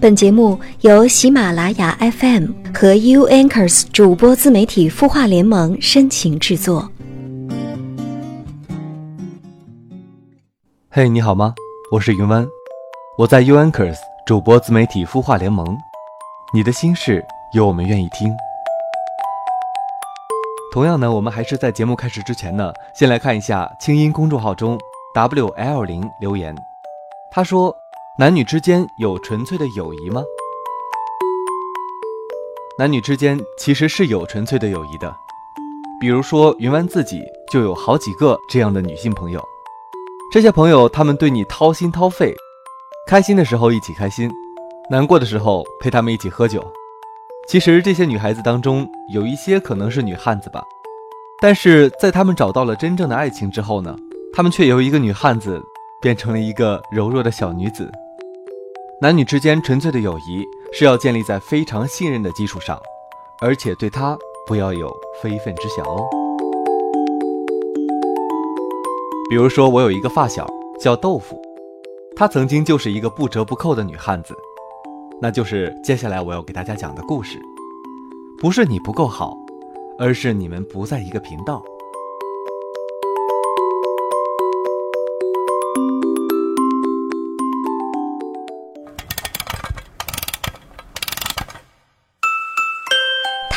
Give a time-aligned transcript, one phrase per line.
[0.00, 6.90] 本节目由喜马拉雅 FM 和 U Anchors 主播自媒体孵化联盟深情制作。
[10.88, 11.54] 嘿，你好吗？
[11.92, 12.48] 我是云湾，
[13.18, 15.76] 我在 U Anchors 主播自媒体孵化联盟。
[16.54, 17.22] 你的心事，
[17.52, 18.34] 有我们愿意听。
[20.72, 24.78] 同样呢，我们还是在节目开始之前呢，先来看一下清音公众号中
[25.14, 26.56] WL 零留言，
[27.30, 27.76] 他说。
[28.20, 30.22] 男女之间有纯粹的友谊吗？
[32.78, 35.16] 男女之间其实是有纯粹的友谊的，
[35.98, 39.42] 比如说云湾自己就有好几个这样的女性朋友，
[40.30, 42.36] 这些朋友他们对你掏心掏肺，
[43.08, 44.30] 开心的时候一起开心，
[44.90, 46.62] 难过的时候陪他们一起喝酒。
[47.48, 50.62] 其实这些女孩子当中有一些可能是女汉子吧，
[51.40, 53.96] 但是在他们找到了真正的爱情之后呢，
[54.34, 55.58] 他们却由一个女汉子
[56.02, 57.90] 变成了一个柔弱的小女子。
[59.02, 62.78] 男女之间纯粹的友谊是要建立在非常信任的基础上，
[63.40, 64.14] 而且对他
[64.46, 66.06] 不要有非分之想哦。
[69.30, 70.46] 比如说，我有一个发小
[70.78, 71.40] 叫豆腐，
[72.14, 74.36] 她曾经就是一个不折不扣的女汉子，
[75.18, 77.40] 那就是接下来我要给大家讲的故事。
[78.38, 79.34] 不是你不够好，
[79.98, 81.62] 而是你们不在一个频道。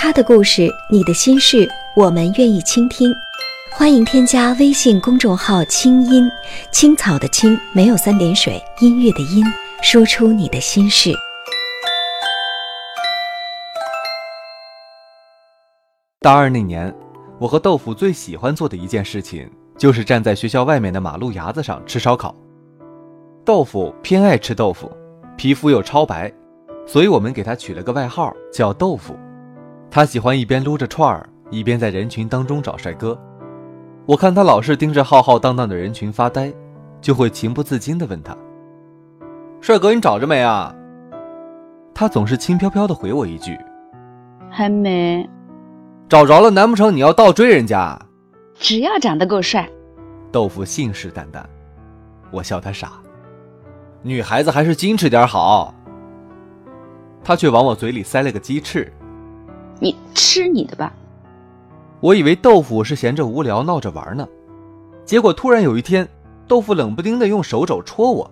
[0.03, 1.65] 他的故事，你的心事，
[1.95, 3.09] 我们愿意倾听。
[3.71, 6.29] 欢迎添加微信公众号“清音
[6.73, 9.45] 青草”的青，没有三点水，音乐的音，
[9.81, 11.13] 说出你的心事。
[16.19, 16.93] 大二那年，
[17.39, 22.35] 我和豆腐最喜欢做的一件事情，就是站在学校外面的马路牙子上吃烧烤。
[23.45, 24.91] 豆腐偏爱吃豆腐，
[25.37, 26.29] 皮肤又超白，
[26.85, 29.15] 所以我们给他取了个外号叫豆腐。
[29.95, 33.15] 他喜欢一边撸着串儿，一边在人群当中找帅哥。
[34.07, 36.51] 我看他老是盯着浩浩荡荡的人群发呆，
[36.99, 38.35] 就会情不自禁地问他
[39.61, 40.73] ：“帅哥，你找着没啊？”
[41.93, 43.55] 他总是轻飘飘地回我一句
[44.49, 45.29] ：“还没。”
[46.09, 47.95] 找着了，难不成你要倒追人家？
[48.55, 49.69] 只要长得够帅。
[50.31, 51.43] 豆腐信誓旦旦。
[52.31, 52.93] 我笑他傻。
[54.01, 55.71] 女孩子还是矜持点好。
[57.23, 58.91] 他却往我嘴里塞了个鸡翅。
[59.83, 60.93] 你吃你的吧！
[61.99, 64.25] 我以为豆腐是闲着无聊闹着玩呢，
[65.03, 66.07] 结果突然有一天，
[66.47, 68.31] 豆腐冷不丁的用手肘戳我。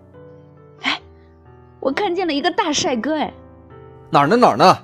[0.83, 0.97] 哎，
[1.81, 3.17] 我看见了一个大帅哥！
[3.17, 3.33] 哎，
[4.09, 4.37] 哪儿呢？
[4.37, 4.77] 哪儿呢？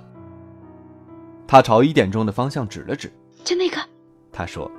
[1.47, 3.09] 他朝一点钟的方向指了指，
[3.45, 3.77] 就那个。
[4.33, 4.69] 他说。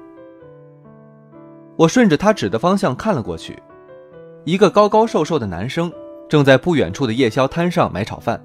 [1.75, 3.59] 我顺着他指的方向看了过去，
[4.45, 5.91] 一个高高瘦瘦的男生
[6.29, 8.39] 正在不远处的夜宵摊上买炒饭，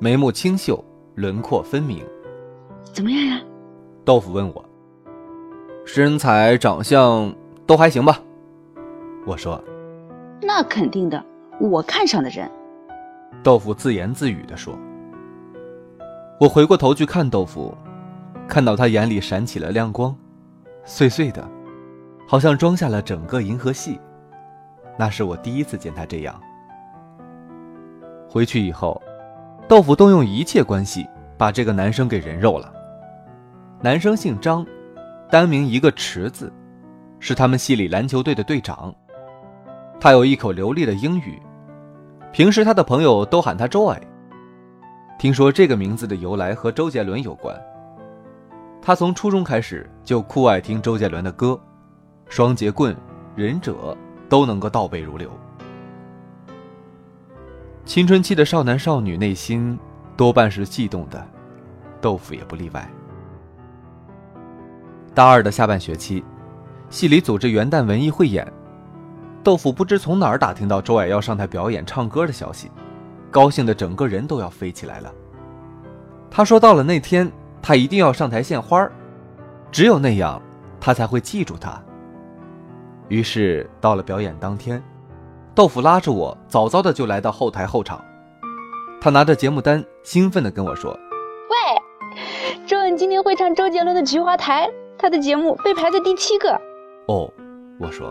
[0.00, 2.04] 眉目清秀，轮廓分明。
[2.94, 3.42] 怎么样呀？
[4.04, 4.64] 豆腐问我。
[5.84, 7.34] 身材、长相
[7.66, 8.20] 都还行吧？
[9.26, 9.62] 我说。
[10.40, 11.22] 那肯定的，
[11.58, 12.48] 我看上的人。
[13.42, 14.78] 豆腐自言自语地说。
[16.38, 17.76] 我回过头去看豆腐，
[18.46, 20.14] 看到他眼里闪起了亮光，
[20.84, 21.46] 碎碎的，
[22.28, 23.98] 好像装下了整个银河系。
[24.96, 26.40] 那是我第一次见他这样。
[28.28, 29.02] 回去以后，
[29.66, 31.04] 豆腐动用一切关系
[31.36, 32.72] 把这个男生给人肉了。
[33.84, 34.64] 男生姓张，
[35.30, 36.50] 单名一个池字，
[37.20, 38.90] 是他们系里篮球队的队长。
[40.00, 41.38] 他有一口流利的英语，
[42.32, 44.00] 平时他的朋友都喊他 Joy。
[45.18, 47.54] 听说这个名字的由来和周杰伦有关。
[48.80, 51.48] 他从初中开始就酷爱听周杰伦的歌，
[52.30, 52.94] 《双截棍》
[53.36, 53.72] 《忍者》
[54.30, 55.30] 都能够倒背如流。
[57.84, 59.78] 青春期的少男少女内心
[60.16, 61.22] 多半是悸动的，
[62.00, 62.88] 豆腐也不例外。
[65.14, 66.24] 大二的下半学期，
[66.90, 68.52] 系里组织元旦文艺汇演，
[69.44, 72.68] 豆腐不知从哪儿打听到周矮要上台表演唱歌的消息，
[73.30, 75.12] 高兴的整个人都要飞起来了。
[76.28, 77.30] 他说到了那天，
[77.62, 78.90] 他一定要上台献花
[79.70, 80.42] 只有那样，
[80.80, 81.80] 他才会记住他。
[83.06, 84.82] 于是到了表演当天，
[85.54, 88.04] 豆腐拉着我早早的就来到后台候场，
[89.00, 90.90] 他拿着节目单，兴奋的跟我说
[91.50, 94.66] ：“喂，周恩今天会唱周杰伦的《菊花台》。”
[95.04, 96.50] 他的节目被排在第七个。
[97.08, 97.30] 哦，
[97.78, 98.10] 我说。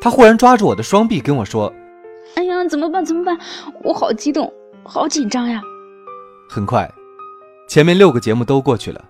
[0.00, 1.72] 他忽然抓住我的双臂跟我说
[2.34, 3.04] ：“哎呀，怎么办？
[3.04, 3.38] 怎么办？
[3.84, 4.52] 我好激动，
[4.82, 5.62] 好紧张呀！”
[6.50, 6.92] 很快，
[7.68, 9.00] 前面六个节目都过去了，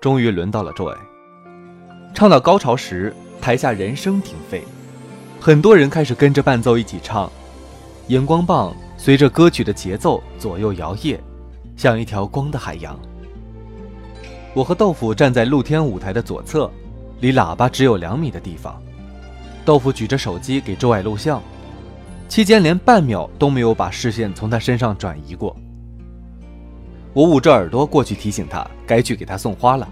[0.00, 0.96] 终于轮到了 Joy。
[2.14, 4.64] 唱到高潮时，台下人声鼎沸，
[5.38, 7.30] 很多人开始跟着伴奏一起唱
[8.08, 11.18] ：“荧光棒随着歌曲的节奏左右摇曳，
[11.76, 12.98] 像一条光的海洋。
[14.58, 16.68] 我和豆腐站在露天舞台的左侧，
[17.20, 18.76] 离喇叭只有两米的地方。
[19.64, 21.40] 豆腐举着手机给周爱录像，
[22.28, 25.56] 期间连半秒都没有把视线从他身上转移过。
[27.12, 29.88] 我捂着耳朵过去提醒他，该去给他送花了。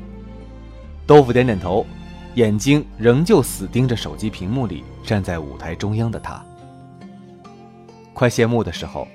[1.07, 1.87] 豆腐点点头，
[2.35, 6.45] 眼睛仍旧死盯着手机屏幕里站在舞台中央的他。
[8.13, 9.07] 快谢幕的时候，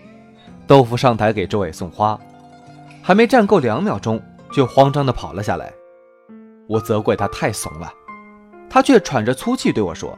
[0.65, 2.17] 豆腐上台给周伟送花，
[3.01, 4.17] 还没站够两秒钟，
[4.51, 5.73] 就慌张地跑了下来。
[6.67, 7.93] 我责怪他太怂了，
[8.69, 10.17] 他却喘着粗气对我说：“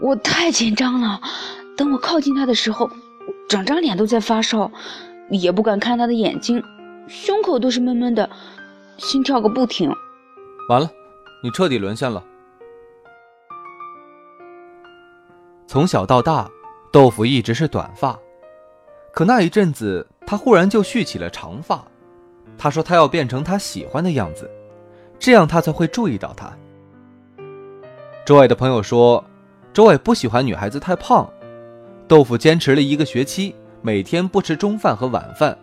[0.00, 1.20] 我太紧张了，
[1.76, 2.88] 等我靠近他的时候，
[3.48, 4.70] 整张脸都在发烧，
[5.30, 6.62] 也不敢看他的眼睛，
[7.08, 8.30] 胸口都是闷闷的，
[8.98, 9.92] 心跳个不停。
[10.68, 10.88] 完了，
[11.42, 12.22] 你彻底沦陷了。”
[15.66, 16.48] 从小到大，
[16.92, 18.18] 豆腐一直是短发，
[19.12, 21.82] 可那一阵子，他忽然就蓄起了长发。
[22.62, 24.48] 他说他要变成他喜欢的样子，
[25.18, 26.48] 这样他才会注意到他。
[28.24, 29.24] 周伟的朋友说，
[29.72, 31.28] 周伟不喜欢女孩子太胖。
[32.06, 35.58] 豆腐坚持了一个学期，每天不吃中饭和晚饭。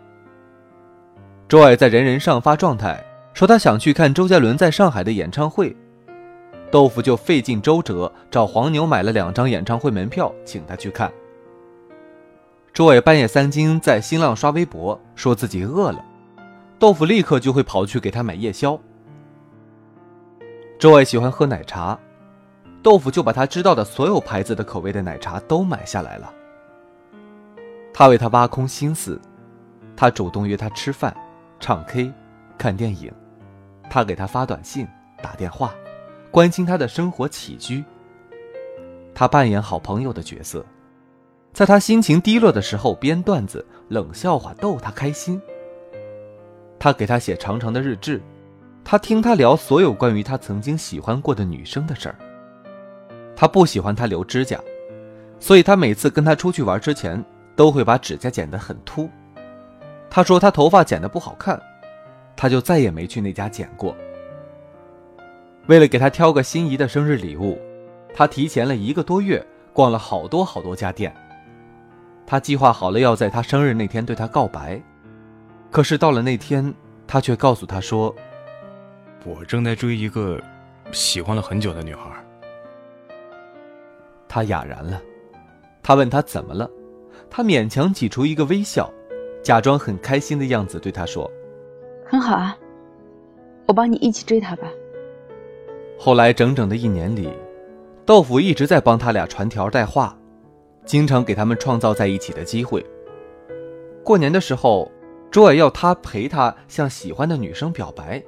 [1.48, 3.01] 周伟在人人上发状态，
[3.34, 5.74] 说他想去看周杰伦在上海的演唱会。
[6.69, 11.10] 豆腐就费尽周折找黄牛买了两张演唱会门票，请他去看。
[12.74, 16.04] 周伟半夜三更在新浪刷微博，说自己饿了，
[16.80, 18.80] 豆腐立刻就会跑去给他买夜宵。
[20.80, 22.00] 周爱喜欢喝奶茶，
[22.81, 26.34] 豆腐就把他知道的所有牌子的口味的奶茶都买下来了。
[27.94, 29.20] 他为他挖空心思，
[29.94, 31.14] 他主动约他吃饭、
[31.60, 32.14] 唱 K、
[32.58, 33.12] 看电影，
[33.90, 34.88] 他给他发短信、
[35.22, 35.74] 打电话。
[36.32, 37.84] 关心他的生活起居。
[39.14, 40.66] 他扮演好朋友的角色，
[41.52, 45.42] 在他心情低落的时候编段子、冷笑话逗他开心。
[46.80, 48.22] 他给他写长长的日志，
[48.84, 52.16] 他听他聊所有关于他曾经喜欢过的女生的事儿。
[53.36, 54.60] 他不喜欢他留指甲，
[55.40, 57.24] 所以他每次跟他出去玩之前
[57.56, 59.10] 都会把指甲剪得很秃。
[60.10, 61.62] 他说他头发剪得不好看，
[62.36, 63.96] 他就再也没去那家剪过。
[65.68, 67.60] 为了给他挑个心仪的生日礼物，
[68.14, 71.14] 他提前了一个多月逛了好多好多家店。
[72.25, 74.82] 他计划好了要在他生日那天对他告白，
[75.71, 76.74] 可是到了那天，
[77.07, 78.13] 他却告诉他说
[79.25, 80.42] ：“我正在追一个
[80.92, 82.10] 喜欢了很久的女孩。”
[84.27, 85.01] 他哑然了。
[85.81, 86.69] 他问他怎么了，
[87.30, 88.92] 他勉强挤出一个微笑，
[89.42, 91.30] 假装很开心的样子对他说
[92.06, 92.56] ：“很好啊，
[93.65, 94.68] 我帮你一起追她吧。”
[95.98, 97.33] 后来整整的一年里，
[98.06, 100.15] 豆腐一直在帮他俩传条带话，
[100.86, 102.86] 经常给他们创造在一起的机会。
[104.04, 104.92] 过年的时候，
[105.31, 108.24] 周伟要他陪他向喜欢的女生表白，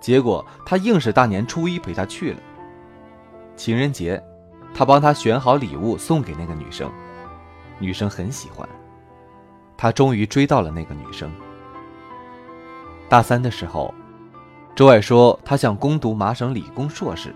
[0.00, 2.38] 结果他硬是大年初一陪他去了。
[3.54, 4.22] 情人节，
[4.74, 6.90] 他帮他选好礼物送给那个女生，
[7.78, 8.68] 女生很喜欢，
[9.76, 11.30] 他终于追到了那个女生。
[13.08, 13.94] 大三的时候。
[14.74, 17.34] 周爱说，他想攻读麻省理工硕士，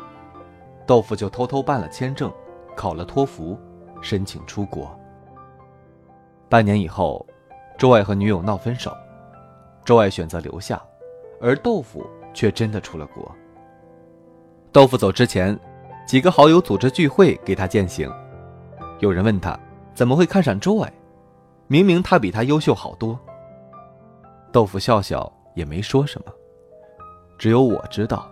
[0.87, 2.31] 豆腐就偷偷办了签证，
[2.77, 3.59] 考了托福，
[4.03, 4.95] 申请出国。
[6.51, 7.27] 半年以后，
[7.81, 8.95] 周爱和女友闹分手，
[9.87, 10.79] 周爱选择留下，
[11.41, 13.35] 而豆腐却真的出了国。
[14.71, 15.59] 豆腐走之前，
[16.07, 18.07] 几个好友组织聚会给他践行。
[18.99, 19.59] 有人问他
[19.95, 20.93] 怎么会看上周爱，
[21.69, 23.19] 明明他比他优秀好多。
[24.53, 26.31] 豆腐笑笑也没说什么。
[27.39, 28.31] 只有我知道，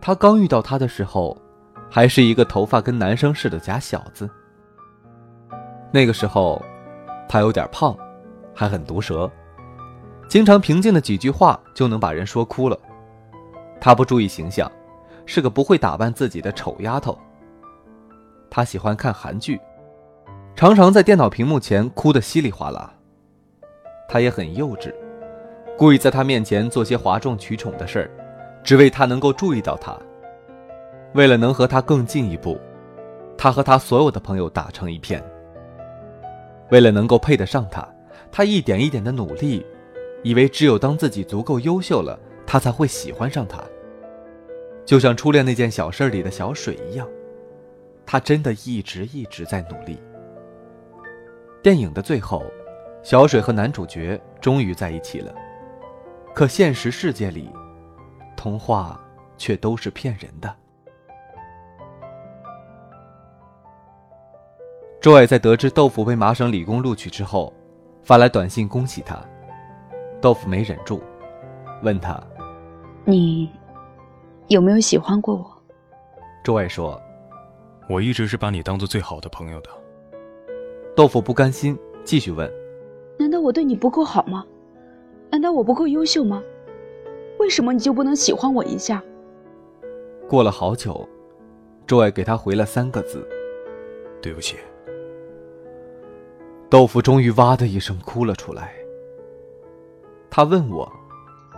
[0.00, 1.36] 他刚遇到他的时候，
[1.90, 4.26] 还是一个头发跟男生似的假小子。
[5.92, 6.62] 那个时候，
[7.28, 7.94] 他有点胖，
[8.60, 9.30] 还很毒舌，
[10.28, 12.78] 经常平静的几句话就能把人说哭了。
[13.80, 14.70] 他不注意形象，
[15.24, 17.18] 是个不会打扮自己的丑丫头。
[18.50, 19.58] 他喜欢看韩剧，
[20.54, 22.92] 常常在电脑屏幕前哭得稀里哗啦。
[24.06, 24.94] 他也很幼稚，
[25.78, 28.10] 故意在他面前做些哗众取宠的事儿。
[28.62, 29.96] 只为他能够注意到他，
[31.14, 32.60] 为了能和他更进一步，
[33.38, 35.24] 他和他所有的朋友打成一片。
[36.70, 37.88] 为了能够配得上他，
[38.32, 39.64] 他一点一点的努力，
[40.22, 43.62] 以为只有当自己足够优秀了，他才会喜欢上他。
[44.84, 47.08] 就像初恋那件小事里的小水一样，
[48.06, 49.98] 他真的一直一直在努力。
[51.62, 52.44] 电影的最后，
[53.02, 55.34] 小水和男主角终于在一起了，
[56.34, 57.50] 可现实世界里。
[58.36, 58.98] 童话
[59.36, 60.56] 却都是骗人的。
[64.98, 67.52] 周爱在得知豆腐被麻省理工录取之后，
[68.02, 69.18] 发来短信恭喜他。
[70.20, 71.00] 豆腐没忍住，
[71.82, 72.22] 问他
[73.06, 73.50] ：“你
[74.48, 75.50] 有没有喜欢过我？”
[76.44, 77.00] 周爱说
[77.88, 79.70] ：“我一直是把你当做最好的朋友的。”
[80.94, 82.50] 豆腐不甘心，继续问
[83.18, 84.44] ：“难道我对你不够好吗？
[85.30, 86.42] 难道我不够优秀吗？
[87.38, 89.02] 为什么你就不能喜欢我一下？”
[90.28, 91.08] 过了好久，
[91.86, 93.26] 周爱给他回了三个字
[94.20, 94.56] ：“对不起。”
[96.70, 98.72] 豆腐终于哇的一声哭了出来。
[100.30, 100.90] 他问我：“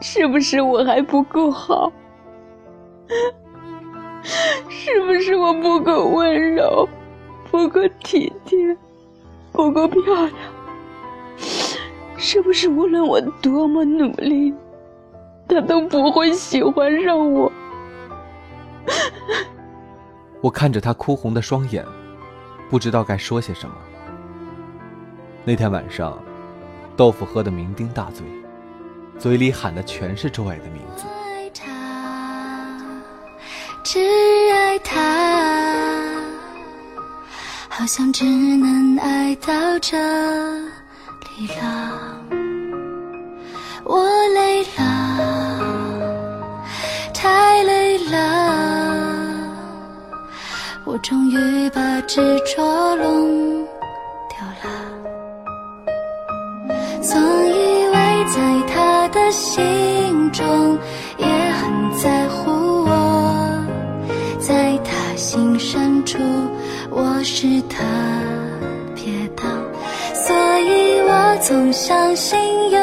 [0.01, 1.93] 是不是我还不够好？
[4.71, 6.89] 是不是我不够温柔，
[7.51, 8.75] 不够体贴，
[9.53, 10.31] 不够漂亮？
[12.17, 14.55] 是不是无论我多么努力，
[15.47, 17.53] 他都不会喜欢上我？”
[20.41, 21.85] 我看着他哭红的双眼，
[22.71, 23.77] 不知道该说些什么。
[25.45, 26.17] 那天晚上，
[26.97, 28.25] 豆腐喝得酩酊大醉，
[29.19, 31.05] 嘴里喊的全是周爱的名字。
[31.35, 32.79] 爱他，
[33.83, 33.99] 只
[34.53, 35.01] 爱他，
[37.69, 42.21] 好像只能爱到这里了。
[43.85, 45.59] 我累了，
[47.13, 49.45] 太累了，
[50.85, 53.42] 我终于把执着弄
[59.33, 60.79] 心中
[61.17, 63.65] 也很在乎我，
[64.39, 66.19] 在他心深处
[66.91, 67.79] 我是特
[68.95, 69.43] 别的，
[70.15, 72.39] 所以我总相信
[72.71, 72.79] 有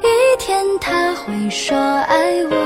[0.00, 2.61] 一天他会说爱我。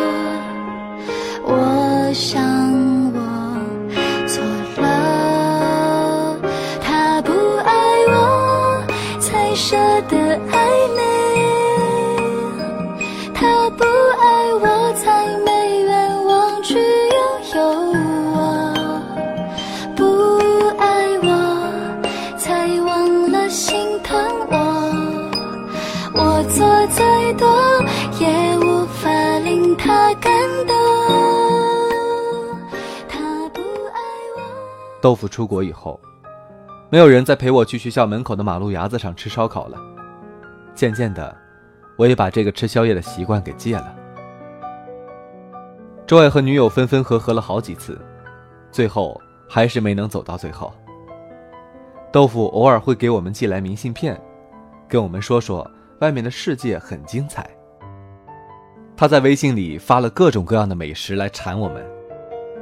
[35.01, 36.01] 豆腐出国以后，
[36.91, 39.79] 没有人再陪我去学校门口的马路牙子上吃烧烤了。
[40.75, 41.37] 渐渐的，
[41.97, 43.95] 我也把这个吃宵夜的习惯给戒了。
[46.07, 48.01] 周爱和女友分分合合了好几次，
[48.73, 50.73] 最后还是没能走到最后。
[52.13, 54.21] 豆腐偶尔会给我们寄来明信片，
[54.89, 55.71] 跟我们说说
[56.01, 57.49] 外面的世界很精彩。
[58.97, 61.85] 他在微信里发了各种各样的美食来馋我们。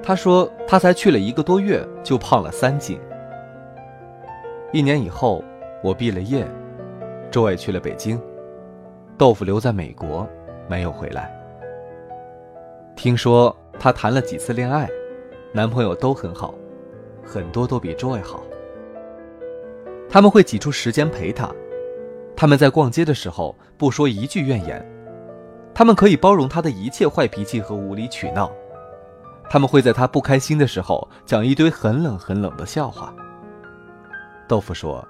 [0.03, 2.99] 他说他才去了一个多月就胖了三斤。
[4.73, 5.45] 一年以后，
[5.83, 6.47] 我毕了业。
[7.31, 8.21] 周爱去了北京，
[9.19, 10.29] 豆腐留在美国，
[10.69, 11.33] 没有回来。
[12.95, 14.88] 听说她谈了几次恋爱，
[15.53, 16.55] 男朋友都很好，
[17.25, 18.43] 很多都比周爱好。
[20.09, 21.50] 他们会挤出时间陪她，
[22.37, 24.85] 他们在逛街的时候不说一句怨言，
[25.75, 28.49] 他们可以包容他的一切坏脾气和无理取闹，
[29.50, 33.12] 他们会在他不开心的时候讲一堆很冷很冷的笑话。
[34.47, 35.04] 豆腐说：“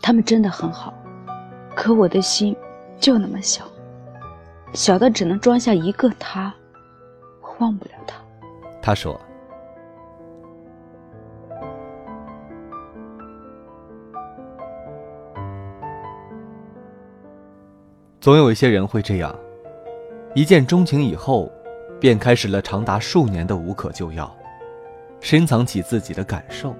[0.00, 0.94] 他们真的很好。”
[1.76, 2.56] 可我的心
[2.98, 3.64] 就那么小，
[4.72, 6.52] 小的只能装下一个他，
[7.42, 8.16] 我忘不了他。
[8.80, 9.20] 他说
[18.20, 19.34] ：“总有一些人会这样，
[20.34, 21.50] 一见钟情以后，
[22.00, 24.34] 便开始了长达数年的无可救药，
[25.20, 26.74] 深藏起自己的感受，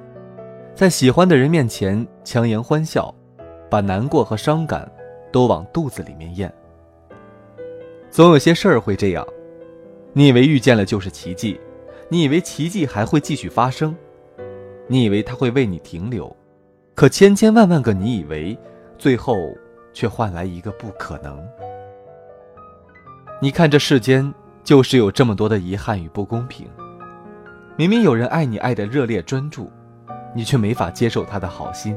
[0.74, 3.14] 在喜欢的人面前强颜欢笑。”
[3.70, 4.90] 把难过和伤感
[5.30, 6.50] 都往肚子里面咽。
[8.10, 9.22] 总有些事儿会这样，
[10.14, 11.60] 你以为遇见了就是奇迹，
[12.08, 13.94] 你以为奇迹还会继续发生，
[14.86, 16.34] 你以为它会为你停留，
[16.94, 18.58] 可千千万万个你以为，
[18.96, 19.36] 最后
[19.92, 21.46] 却换来一个不可能。
[23.40, 26.66] 你看这世间就是有这么多的遗憾与不公平，
[27.76, 29.70] 明明有人爱你爱的热烈专注，
[30.34, 31.96] 你却没法接受他的好心。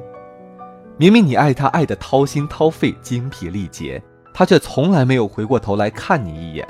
[0.98, 4.00] 明明你爱他爱的掏心掏肺、精疲力竭，
[4.36, 6.68] 他却从来没有回过头来看你一眼。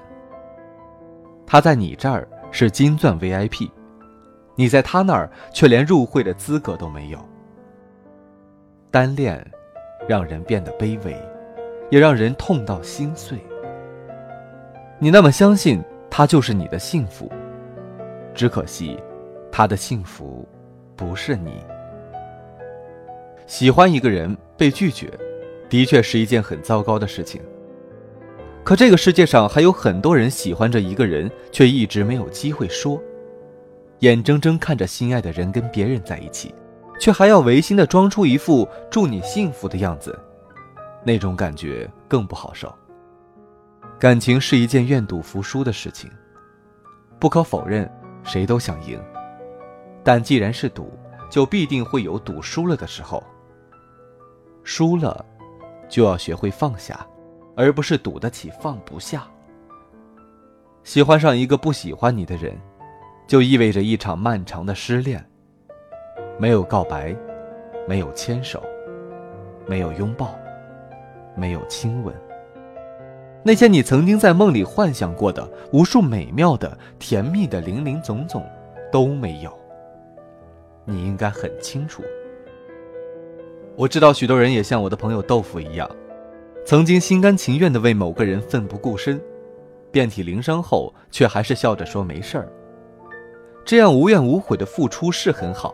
[1.45, 3.69] 他在你这儿是金钻 VIP，
[4.55, 7.19] 你在他那儿却连入会的资格都没有。
[8.89, 9.45] 单恋，
[10.07, 11.13] 让人变得卑微，
[11.89, 13.37] 也让人痛到心碎。
[15.03, 17.27] 你那么相信他就是你的幸福，
[18.35, 18.99] 只可惜，
[19.51, 20.47] 他的幸福，
[20.95, 21.53] 不是你。
[23.47, 25.11] 喜欢一个人被拒绝，
[25.67, 27.41] 的确是一件很糟糕的事情。
[28.63, 33.01] 可这个世界上还有很多人喜欢着一个人，却一直没有机会说，
[34.01, 36.53] 眼睁睁看着心爱的人跟别人在一起，
[36.99, 40.15] 却还要违心的装出一副祝你幸福的样子，
[41.03, 42.71] 那种感觉更不好受。
[44.01, 46.09] 感情是一件愿赌服输的事情，
[47.19, 47.87] 不可否认，
[48.23, 48.99] 谁都想赢，
[50.03, 50.91] 但既然是赌，
[51.29, 53.23] 就必定会有赌输了的时候。
[54.63, 55.23] 输了，
[55.87, 57.05] 就要学会放下。
[57.55, 59.27] 而不是赌得起放不下。
[60.83, 62.59] 喜欢上一个不喜欢你的人，
[63.27, 65.23] 就意味着一场漫长的失恋。
[66.39, 67.15] 没有告白，
[67.87, 68.63] 没有牵手，
[69.67, 70.33] 没有拥抱，
[71.35, 72.15] 没有亲吻。
[73.43, 78.45] 那些你曾经在梦里幻想过的无数美妙的、甜蜜的零零总总，
[78.91, 79.51] 都没有。
[80.85, 82.03] 你应该很清楚。
[83.75, 85.89] 我知道许多人也像我的朋友豆腐一样。
[86.63, 89.19] 曾经心甘情愿地为某个人奋不顾身，
[89.91, 92.47] 遍体鳞伤后，却还是笑着说没事儿。
[93.65, 95.73] 这样无怨无悔的付出是很好，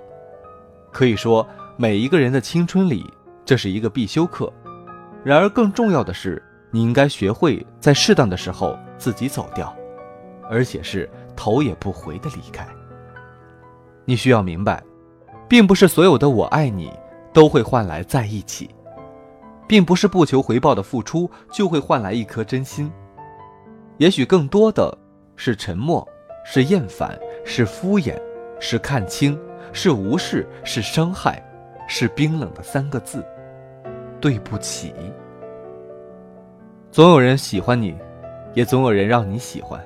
[0.92, 1.46] 可以说
[1.76, 3.06] 每一个人的青春里，
[3.44, 4.52] 这是一个必修课。
[5.26, 6.42] 然而更重要的是，
[6.78, 9.76] 你应该学会在适当的时候自己走掉，
[10.48, 12.68] 而且是头也不回的离开。
[14.06, 14.84] 你需要明白，
[15.50, 16.94] 并不是所有的我爱你
[17.34, 18.70] 都会换来在一起。
[19.68, 22.92] 并不是不求回报的付出就会换来一颗真心，
[23.98, 24.96] 也许更多的
[25.36, 26.08] 是沉默，
[26.46, 28.22] 是厌烦，是敷衍，
[28.60, 29.36] 是看清，
[29.74, 31.44] 是无视，是伤害，
[31.90, 33.26] 是冰冷的三个字：
[34.22, 34.94] 对不起。
[36.98, 37.96] 总有人喜欢你，
[38.56, 39.80] 也总有人让你喜欢；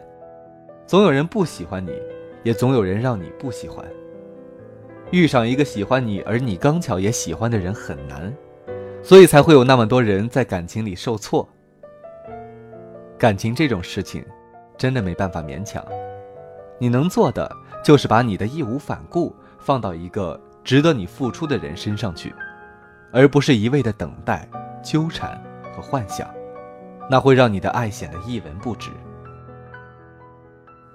[0.88, 1.92] 总有人不喜欢你，
[2.42, 3.86] 也总有人让你不喜欢。
[5.12, 8.34] 遇上一个喜欢你而你刚巧也喜欢的人很难。
[9.04, 11.46] 所以才会有那么多人在感情里受挫。
[13.18, 14.26] 感情这种事情，
[14.78, 15.86] 真的没办法勉强。
[16.80, 17.52] 你能做的
[17.84, 22.34] 就是把你的义无反顾放到一个值得你付出的人身上去，
[23.12, 24.48] 而不是一味的等待、
[24.82, 25.38] 纠缠
[25.76, 26.26] 和幻想，
[27.10, 28.90] 那会让你的爱显得一文不值。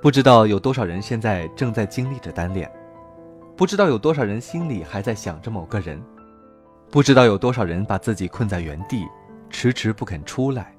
[0.00, 2.70] 不知道有多少人现在正在经历着单恋，
[3.56, 6.00] 不知道有多少人心里还在想着某个人。
[6.90, 9.04] 不知道有多少人把自己困在原地，
[9.50, 10.72] 迟迟不肯出来。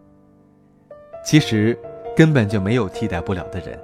[1.25, 1.77] 其实，
[2.15, 3.77] 根本就没有替代不了的人。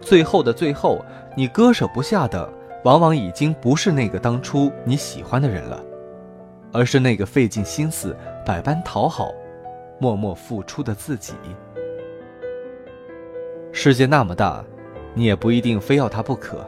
[0.00, 1.04] 最后的最后，
[1.36, 2.48] 你割舍不下的，
[2.84, 5.82] 往往已经不是那个当初你喜欢的人了，
[6.72, 9.32] 而是那个费尽心思、百般讨好、
[9.98, 11.34] 默默付出的自己。
[13.72, 14.64] 世界那么大，
[15.14, 16.64] 你也不一定非要他不可。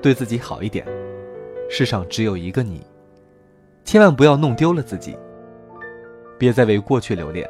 [0.00, 0.86] 对自己好一点，
[1.68, 2.86] 世上只有一个你。
[3.84, 5.18] 千万不要弄丢了自己。
[6.38, 7.48] 别再为过去留恋，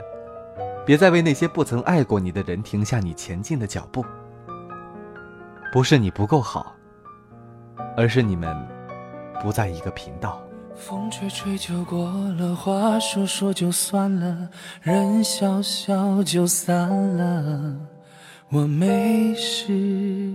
[0.85, 4.05] 别再为那些不曾爱过你的人停下你前进的脚步。
[5.73, 6.75] 不是你不够好，
[7.97, 8.57] 而是你们
[9.43, 10.46] 不在一个频道。
[10.77, 14.49] 风吹吹就过了，话说说就算了，
[14.83, 17.75] 人笑笑就散了。
[18.51, 20.35] 我没事，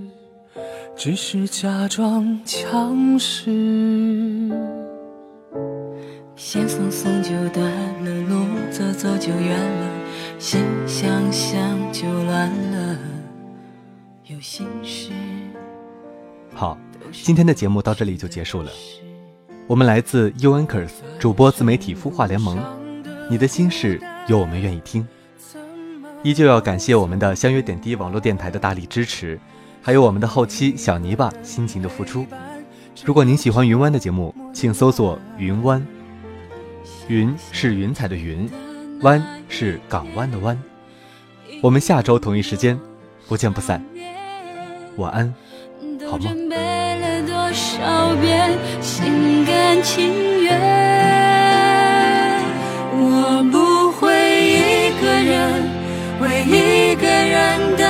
[0.98, 4.50] 只是假装强势。
[6.36, 7.64] 线松松就断
[8.04, 9.90] 了，路走走就远了，
[10.40, 12.98] 心想想就乱了。
[14.26, 15.12] 有心事。
[16.54, 16.78] 好，
[17.12, 18.72] 今天的节目到这里就结束了。
[19.68, 22.58] 我们来自 u n k e r s 主播自媒体孵化联盟，
[23.30, 25.08] 你的心事有我们愿意听。
[26.24, 29.40] 依旧要感谢我们的相约点滴网络电台的大力支持，
[29.82, 32.26] 还有我们的后期小泥巴辛勤的付出。
[33.06, 35.86] 如果您喜欢云湾的节目，请搜索云湾。
[37.08, 38.50] 云是云彩的云，
[39.02, 40.62] 湾是港湾的湾。
[41.62, 42.78] 我们下周同一时间
[43.28, 43.84] 不见不散。
[44.98, 45.34] 晚安，
[46.10, 46.71] 好梦。
[47.82, 50.54] 找遍，心甘情愿
[52.94, 54.06] 我不会
[54.46, 55.34] 一个人，
[56.22, 57.84] 为一个人等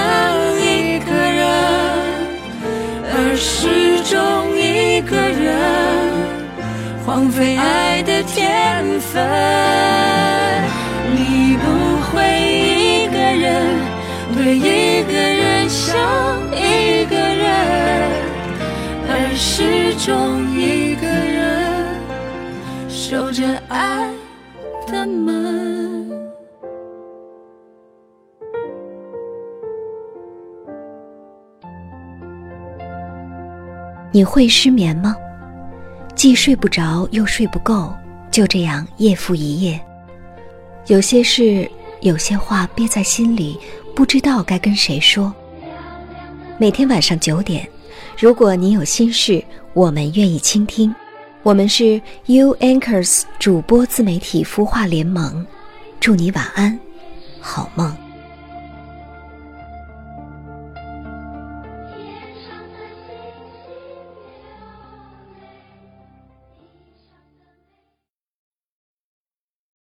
[0.61, 1.43] 一个人，
[3.11, 4.15] 而始终
[4.57, 5.59] 一个人。
[7.05, 9.21] 荒废爱的天分，
[11.13, 11.65] 你不
[12.07, 13.67] 会一个人
[14.37, 15.93] 对一个人想
[19.43, 21.99] 始终一个人
[22.87, 24.07] 守着爱
[24.85, 26.07] 的门。
[34.11, 35.15] 你会失眠吗？
[36.15, 37.91] 既睡不着又睡不够，
[38.29, 39.81] 就这样夜复一夜。
[40.85, 41.67] 有些事，
[42.01, 43.59] 有些话憋在心里，
[43.95, 45.33] 不知道该跟谁说。
[46.59, 47.67] 每天晚上九点，
[48.17, 49.43] 如果你有心事，
[49.73, 50.93] 我们愿意倾听。
[51.43, 55.45] 我们是 U Anchors 主播自媒体孵化联盟，
[55.99, 56.79] 祝你晚安，
[57.39, 58.00] 好梦。